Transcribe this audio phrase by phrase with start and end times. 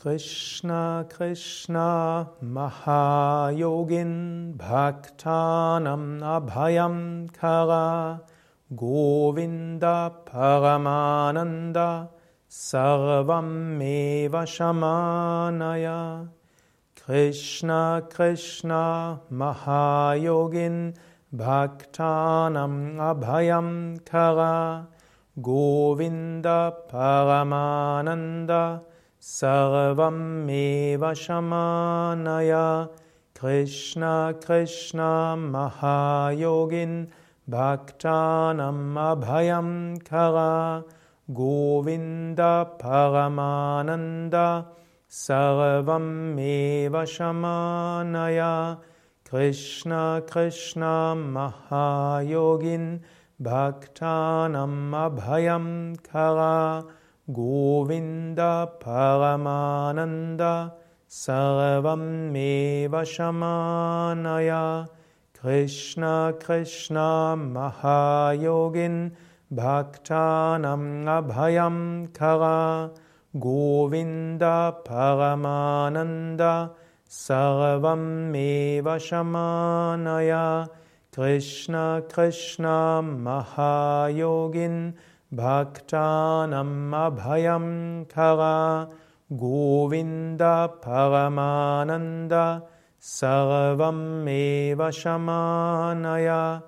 [0.00, 4.04] Krishna Krishna Mahayogin
[4.56, 8.22] Bhaktanam Abhayam Kara
[8.72, 12.10] Govinda Paramananda
[12.48, 16.28] Sarvam Meva Shamanaya.
[16.94, 20.94] Krishna Krishna Mahayogin
[21.34, 24.86] Bhaktanam Abhayam Kara
[25.40, 28.84] Govinda Paramananda
[29.28, 32.88] Sarvam Meva Shamanaya.
[33.34, 37.08] Krishna Krishna Mahayogin
[37.46, 40.82] Bhaktanam Abhayam Kara.
[41.30, 44.66] Govinda Paramananda.
[45.10, 48.78] Sarvam Meva Shamanaya.
[49.28, 53.00] Krishna Krishna Mahayogin
[53.42, 56.86] Bhaktanam Abhayam Kara
[57.30, 60.72] Govinda Paramananda
[61.06, 64.88] Sarvam Meva Shamanaya
[65.38, 69.12] Krishna Krishna Mahayogin
[69.52, 72.90] Bhaktanam Abhayam Kara
[73.38, 76.70] Govinda Paramananda
[77.06, 80.70] Sarvam Meva Shamanaya
[81.12, 84.94] Krishna Krishna Mahayogin
[85.34, 88.88] Bhaktanam Abhayam Kara
[89.30, 92.62] Govinda Paramananda
[92.98, 96.62] Sarvam Eva Shamanaya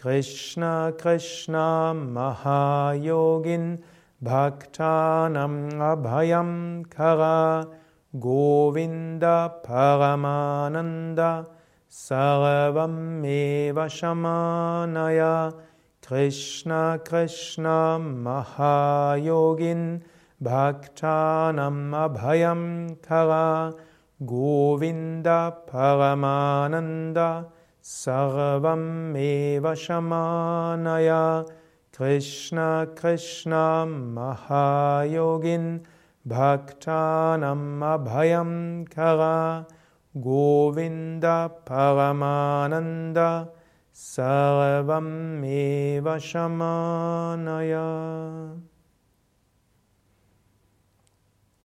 [0.00, 3.82] Krishna Krishna Mahayogin
[4.24, 7.68] Bhaktanam Abhayam Kara
[8.18, 11.46] Govinda Paramananda
[11.90, 15.52] Sarvam Eva Shamanaya
[16.06, 20.02] Krishna Krishna Mahayogin
[20.40, 23.74] Bhaktanam Abhayam Kara
[24.24, 27.48] Govinda Paramananda
[27.82, 31.50] Sarvam Eva Shamanaya
[31.92, 35.84] Krishna Krishna Mahayogin
[36.24, 39.66] Bhaktanam Abhayam Kara
[40.16, 43.48] Govinda Paramananda
[43.98, 47.75] Sarvam Eva Shamanaya